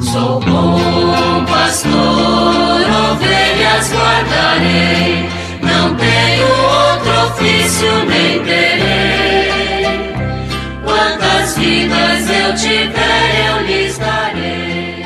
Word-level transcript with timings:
Sou 0.00 0.38
bom 0.40 1.44
pastor, 1.46 1.92
ovelhas 3.10 3.92
guardarei, 3.92 5.28
não 5.60 5.96
tenho 5.96 6.46
outro 6.46 7.10
ofício 7.26 7.88
nem 8.06 8.42
terei. 8.44 9.48
Quantas 10.84 11.58
vidas 11.58 12.30
eu 12.30 12.54
tiver, 12.54 13.48
eu 13.48 13.66
lhes 13.66 13.98
darei. 13.98 15.04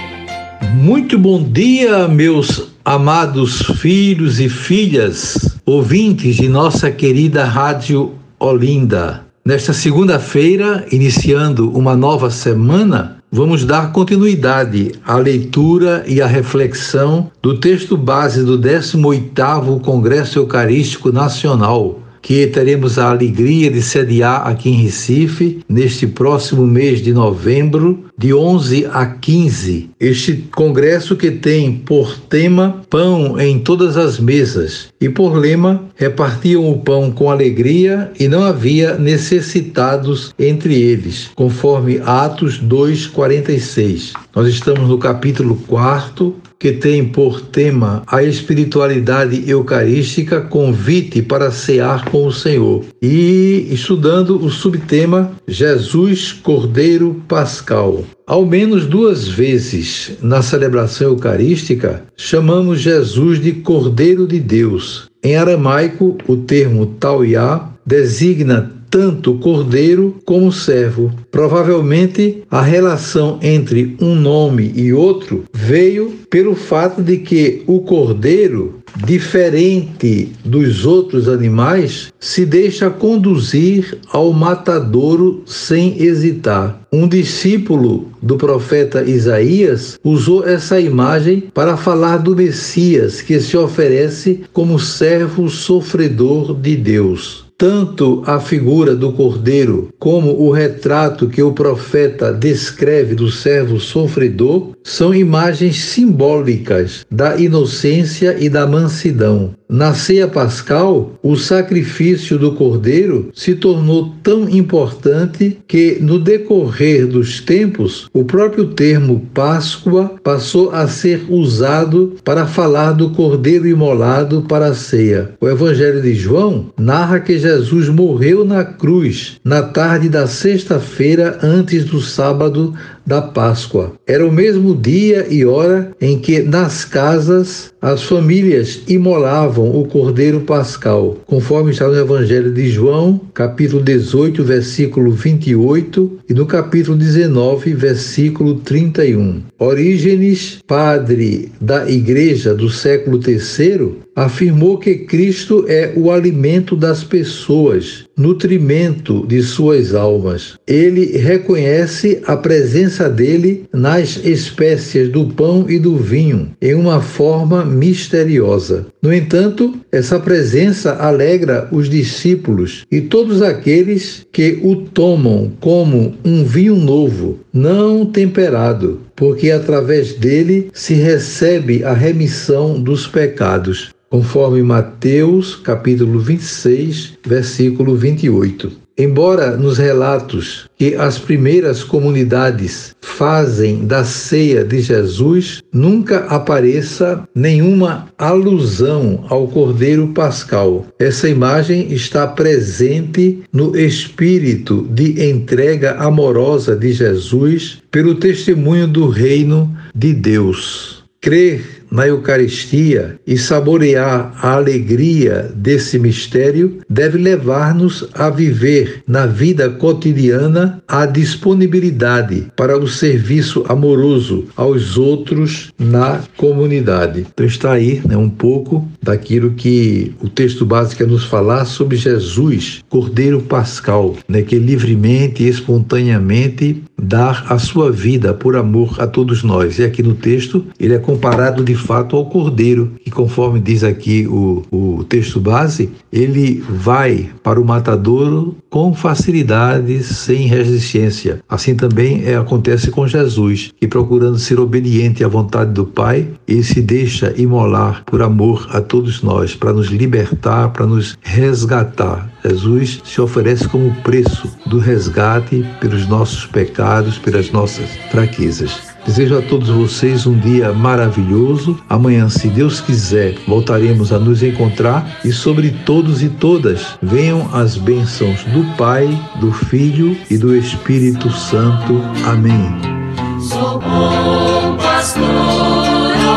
Muito 0.74 1.18
bom 1.18 1.42
dia, 1.42 2.06
meus 2.06 2.70
amados 2.84 3.62
filhos 3.80 4.40
e 4.40 4.50
filhas, 4.50 5.58
ouvintes 5.64 6.36
de 6.36 6.48
nossa 6.50 6.90
querida 6.90 7.44
Rádio 7.44 8.14
Olinda. 8.38 9.24
Nesta 9.44 9.72
segunda-feira, 9.72 10.86
iniciando 10.92 11.70
uma 11.76 11.96
nova 11.96 12.30
semana, 12.30 13.21
vamos 13.34 13.64
dar 13.64 13.92
continuidade 13.92 14.92
à 15.02 15.16
leitura 15.16 16.04
e 16.06 16.20
à 16.20 16.26
reflexão 16.26 17.30
do 17.40 17.58
texto 17.58 17.96
base 17.96 18.44
do 18.44 18.58
18º 18.58 19.80
Congresso 19.80 20.38
Eucarístico 20.38 21.10
Nacional, 21.10 21.98
que 22.20 22.46
teremos 22.46 22.98
a 22.98 23.08
alegria 23.08 23.70
de 23.70 23.80
sediar 23.80 24.46
aqui 24.46 24.68
em 24.68 24.82
Recife 24.82 25.60
neste 25.66 26.06
próximo 26.06 26.66
mês 26.66 27.00
de 27.00 27.14
novembro, 27.14 28.04
de 28.22 28.32
11 28.32 28.86
a 28.92 29.04
15. 29.04 29.90
Este 29.98 30.44
congresso 30.54 31.16
que 31.16 31.32
tem 31.32 31.72
por 31.72 32.16
tema 32.16 32.80
pão 32.88 33.40
em 33.40 33.58
todas 33.58 33.96
as 33.96 34.20
mesas 34.20 34.86
e 35.00 35.08
por 35.08 35.36
lema 35.36 35.82
repartiam 35.96 36.70
o 36.70 36.78
pão 36.78 37.10
com 37.10 37.32
alegria 37.32 38.12
e 38.20 38.28
não 38.28 38.44
havia 38.44 38.96
necessitados 38.96 40.32
entre 40.38 40.80
eles, 40.80 41.30
conforme 41.34 42.00
Atos 42.06 42.60
2:46. 42.60 44.12
Nós 44.36 44.46
estamos 44.46 44.88
no 44.88 44.98
capítulo 44.98 45.56
4 45.66 46.36
que 46.62 46.70
tem 46.70 47.04
por 47.04 47.40
tema 47.40 48.04
a 48.06 48.22
espiritualidade 48.22 49.50
eucarística, 49.50 50.40
convite 50.40 51.20
para 51.20 51.50
cear 51.50 52.04
com 52.04 52.24
o 52.24 52.32
Senhor. 52.32 52.84
E 53.02 53.66
estudando 53.68 54.36
o 54.36 54.48
subtema 54.48 55.32
Jesus 55.48 56.30
Cordeiro 56.32 57.20
Pascal. 57.26 58.04
Ao 58.26 58.46
menos 58.46 58.86
duas 58.86 59.26
vezes 59.28 60.12
na 60.22 60.42
celebração 60.42 61.08
eucarística, 61.08 62.04
chamamos 62.16 62.80
Jesus 62.80 63.40
de 63.40 63.52
Cordeiro 63.52 64.26
de 64.26 64.38
Deus. 64.40 65.10
Em 65.22 65.36
aramaico, 65.36 66.16
o 66.26 66.36
termo 66.36 66.86
tauiá 66.86 67.70
designa 67.84 68.81
tanto 68.92 69.36
cordeiro 69.36 70.16
como 70.26 70.52
servo. 70.52 71.10
Provavelmente 71.30 72.42
a 72.50 72.60
relação 72.60 73.38
entre 73.40 73.96
um 73.98 74.14
nome 74.14 74.70
e 74.76 74.92
outro 74.92 75.44
veio 75.50 76.12
pelo 76.28 76.54
fato 76.54 77.02
de 77.02 77.16
que 77.16 77.62
o 77.66 77.80
cordeiro, 77.80 78.82
diferente 79.06 80.32
dos 80.44 80.84
outros 80.84 81.26
animais, 81.26 82.12
se 82.20 82.44
deixa 82.44 82.90
conduzir 82.90 83.98
ao 84.10 84.30
matadouro 84.30 85.42
sem 85.46 86.02
hesitar. 86.02 86.82
Um 86.92 87.08
discípulo 87.08 88.08
do 88.20 88.36
profeta 88.36 89.02
Isaías 89.02 89.98
usou 90.04 90.46
essa 90.46 90.78
imagem 90.78 91.44
para 91.54 91.78
falar 91.78 92.18
do 92.18 92.36
Messias 92.36 93.22
que 93.22 93.40
se 93.40 93.56
oferece 93.56 94.42
como 94.52 94.78
servo 94.78 95.48
sofredor 95.48 96.54
de 96.54 96.76
Deus. 96.76 97.41
Tanto 97.62 98.24
a 98.26 98.40
figura 98.40 98.96
do 98.96 99.12
cordeiro 99.12 99.90
como 99.96 100.32
o 100.32 100.50
retrato 100.50 101.28
que 101.28 101.40
o 101.40 101.52
profeta 101.52 102.32
descreve 102.32 103.14
do 103.14 103.30
servo 103.30 103.78
sofredor 103.78 104.72
são 104.82 105.14
imagens 105.14 105.76
simbólicas 105.76 107.06
da 107.08 107.36
inocência 107.36 108.36
e 108.36 108.48
da 108.48 108.66
mansidão. 108.66 109.54
Na 109.72 109.94
ceia 109.94 110.28
pascal, 110.28 111.18
o 111.22 111.34
sacrifício 111.34 112.38
do 112.38 112.52
cordeiro 112.52 113.30
se 113.34 113.54
tornou 113.54 114.12
tão 114.22 114.46
importante 114.46 115.56
que, 115.66 115.96
no 115.98 116.18
decorrer 116.18 117.06
dos 117.06 117.40
tempos, 117.40 118.06
o 118.12 118.22
próprio 118.22 118.66
termo 118.66 119.26
Páscoa 119.32 120.16
passou 120.22 120.72
a 120.72 120.86
ser 120.86 121.24
usado 121.26 122.16
para 122.22 122.44
falar 122.44 122.92
do 122.92 123.12
cordeiro 123.12 123.66
imolado 123.66 124.42
para 124.42 124.66
a 124.66 124.74
ceia. 124.74 125.30
O 125.40 125.48
Evangelho 125.48 126.02
de 126.02 126.12
João 126.12 126.66
narra 126.78 127.18
que 127.18 127.38
Jesus 127.38 127.88
morreu 127.88 128.44
na 128.44 128.62
cruz 128.64 129.40
na 129.42 129.62
tarde 129.62 130.10
da 130.10 130.26
sexta-feira 130.26 131.38
antes 131.42 131.86
do 131.86 131.98
sábado 131.98 132.74
da 133.06 133.22
Páscoa. 133.22 133.94
Era 134.06 134.26
o 134.26 134.30
mesmo 134.30 134.74
dia 134.74 135.26
e 135.30 135.46
hora 135.46 135.92
em 135.98 136.18
que 136.18 136.42
nas 136.42 136.84
casas 136.84 137.71
as 137.82 138.04
famílias 138.04 138.80
imolavam 138.86 139.76
o 139.76 139.84
cordeiro 139.84 140.42
pascal, 140.42 141.18
conforme 141.26 141.72
está 141.72 141.88
no 141.88 141.98
Evangelho 141.98 142.54
de 142.54 142.68
João, 142.68 143.20
capítulo 143.34 143.82
18, 143.82 144.44
versículo 144.44 145.10
28 145.10 146.20
e 146.30 146.32
no 146.32 146.46
capítulo 146.46 146.96
19, 146.96 147.74
versículo 147.74 148.54
31. 148.60 149.42
Orígenes, 149.58 150.60
padre 150.64 151.50
da 151.60 151.90
igreja 151.90 152.54
do 152.54 152.70
século 152.70 153.18
III, 153.18 153.94
afirmou 154.14 154.78
que 154.78 154.94
Cristo 154.94 155.64
é 155.66 155.92
o 155.96 156.12
alimento 156.12 156.76
das 156.76 157.02
pessoas, 157.02 158.04
nutrimento 158.16 159.26
de 159.26 159.42
suas 159.42 159.94
almas. 159.94 160.54
Ele 160.66 161.16
reconhece 161.18 162.22
a 162.26 162.36
presença 162.36 163.08
dele 163.08 163.64
nas 163.72 164.16
espécies 164.24 165.08
do 165.08 165.26
pão 165.26 165.66
e 165.68 165.78
do 165.78 165.96
vinho, 165.96 166.50
em 166.60 166.74
uma 166.74 167.00
forma 167.00 167.64
misteriosa. 167.64 168.86
No 169.02 169.12
entanto, 169.12 169.74
essa 169.90 170.18
presença 170.18 170.94
alegra 170.94 171.68
os 171.72 171.88
discípulos 171.88 172.86
e 172.90 173.00
todos 173.00 173.42
aqueles 173.42 174.26
que 174.32 174.58
o 174.62 174.76
tomam 174.76 175.52
como 175.60 176.14
um 176.24 176.44
vinho 176.44 176.76
novo, 176.76 177.40
não 177.52 178.06
temperado, 178.06 179.00
porque 179.16 179.50
através 179.50 180.14
dele 180.14 180.70
se 180.72 180.94
recebe 180.94 181.84
a 181.84 181.92
remissão 181.92 182.80
dos 182.80 183.06
pecados 183.06 183.90
conforme 184.12 184.62
Mateus 184.62 185.56
capítulo 185.56 186.20
26, 186.20 187.14
versículo 187.26 187.96
28. 187.96 188.70
Embora 188.98 189.56
nos 189.56 189.78
relatos 189.78 190.68
que 190.76 190.94
as 190.94 191.18
primeiras 191.18 191.82
comunidades 191.82 192.94
fazem 193.00 193.86
da 193.86 194.04
ceia 194.04 194.66
de 194.66 194.82
Jesus, 194.82 195.62
nunca 195.72 196.26
apareça 196.26 197.26
nenhuma 197.34 198.06
alusão 198.18 199.24
ao 199.30 199.48
Cordeiro 199.48 200.08
Pascal. 200.08 200.84
Essa 200.98 201.26
imagem 201.26 201.90
está 201.90 202.26
presente 202.26 203.38
no 203.50 203.74
espírito 203.74 204.86
de 204.90 205.26
entrega 205.26 205.92
amorosa 205.92 206.76
de 206.76 206.92
Jesus 206.92 207.78
pelo 207.90 208.16
testemunho 208.16 208.86
do 208.86 209.08
reino 209.08 209.74
de 209.94 210.12
Deus. 210.12 211.02
Crer 211.18 211.81
na 211.92 212.06
Eucaristia 212.06 213.20
e 213.26 213.36
saborear 213.36 214.32
a 214.40 214.54
alegria 214.54 215.52
desse 215.54 215.98
mistério 215.98 216.78
deve 216.88 217.18
levar-nos 217.18 218.08
a 218.14 218.30
viver 218.30 219.02
na 219.06 219.26
vida 219.26 219.68
cotidiana 219.68 220.82
a 220.88 221.04
disponibilidade 221.04 222.46
para 222.56 222.78
o 222.78 222.88
serviço 222.88 223.64
amoroso 223.68 224.46
aos 224.56 224.96
outros 224.96 225.70
na 225.78 226.20
comunidade. 226.36 227.26
Então 227.32 227.44
está 227.44 227.72
aí 227.72 228.00
né, 228.08 228.16
um 228.16 228.30
pouco 228.30 228.88
daquilo 229.02 229.50
que 229.50 230.14
o 230.22 230.28
texto 230.28 230.64
básico 230.64 230.98
quer 230.98 231.06
nos 231.06 231.24
falar 231.24 231.66
sobre 231.66 231.96
Jesus, 231.96 232.82
Cordeiro 232.88 233.42
Pascal, 233.42 234.16
né, 234.26 234.40
que 234.40 234.58
livremente 234.58 235.42
e 235.42 235.48
espontaneamente 235.48 236.82
dá 237.02 237.44
a 237.48 237.58
sua 237.58 237.90
vida 237.90 238.32
por 238.32 238.56
amor 238.56 239.00
a 239.00 239.06
todos 239.06 239.42
nós. 239.42 239.78
E 239.78 239.84
aqui 239.84 240.02
no 240.02 240.14
texto 240.14 240.64
ele 240.78 240.94
é 240.94 240.98
comparado 240.98 241.64
de 241.64 241.74
fato 241.82 242.16
ao 242.16 242.26
cordeiro, 242.26 242.92
que 243.04 243.10
conforme 243.10 243.60
diz 243.60 243.84
aqui 243.84 244.26
o, 244.26 244.62
o 244.70 245.04
texto 245.04 245.40
base, 245.40 245.90
ele 246.12 246.62
vai 246.68 247.30
para 247.42 247.60
o 247.60 247.64
matadouro 247.64 248.56
com 248.70 248.94
facilidade, 248.94 250.02
sem 250.02 250.46
resistência. 250.46 251.40
Assim 251.48 251.74
também 251.74 252.24
é, 252.24 252.36
acontece 252.36 252.90
com 252.90 253.06
Jesus, 253.06 253.70
que 253.78 253.86
procurando 253.86 254.38
ser 254.38 254.58
obediente 254.58 255.24
à 255.24 255.28
vontade 255.28 255.72
do 255.72 255.84
Pai, 255.84 256.28
ele 256.48 256.62
se 256.62 256.80
deixa 256.80 257.34
imolar 257.36 258.02
por 258.06 258.22
amor 258.22 258.66
a 258.70 258.80
todos 258.80 259.22
nós, 259.22 259.54
para 259.54 259.72
nos 259.72 259.88
libertar, 259.88 260.70
para 260.70 260.86
nos 260.86 261.18
resgatar. 261.20 262.32
Jesus 262.44 263.00
se 263.04 263.20
oferece 263.20 263.68
como 263.68 263.94
preço 264.02 264.48
do 264.66 264.78
resgate 264.78 265.64
pelos 265.80 266.08
nossos 266.08 266.46
pecados, 266.46 267.18
pelas 267.18 267.50
nossas 267.50 267.90
fraquezas. 268.10 268.91
Desejo 269.04 269.36
a 269.36 269.42
todos 269.42 269.68
vocês 269.68 270.26
um 270.26 270.38
dia 270.38 270.72
maravilhoso. 270.72 271.78
Amanhã, 271.88 272.28
se 272.28 272.48
Deus 272.48 272.80
quiser, 272.80 273.34
voltaremos 273.46 274.12
a 274.12 274.18
nos 274.18 274.42
encontrar 274.42 275.20
e 275.24 275.32
sobre 275.32 275.70
todos 275.84 276.22
e 276.22 276.28
todas 276.28 276.98
venham 277.02 277.48
as 277.52 277.76
bênçãos 277.76 278.44
do 278.44 278.64
Pai, 278.76 279.08
do 279.40 279.50
Filho 279.52 280.16
e 280.30 280.38
do 280.38 280.54
Espírito 280.54 281.30
Santo. 281.30 282.00
Amém. 282.24 282.92
Sou 283.40 283.80
bom 283.80 284.76
pastor, 284.76 285.26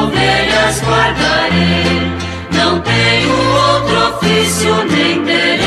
ovelhas 0.03 0.81
guardarei, 0.81 2.01
não 2.51 2.81
tenho 2.81 3.31
outro 3.31 4.17
ofício 4.17 4.75
nem 4.89 5.23
terei. 5.23 5.64